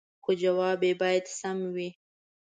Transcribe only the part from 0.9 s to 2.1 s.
باید سم وي